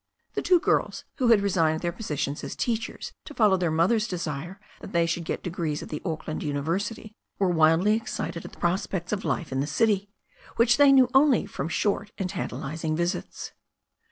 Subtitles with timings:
[0.33, 4.59] The two girls, who had resigned their positions as teachers to follow their mother's desire
[4.79, 8.57] that they should get degrees at the Auck land university, were wildly excited at the
[8.59, 10.09] prospects of life in the city,
[10.55, 13.51] which they knew only from short and tanta lizing visits.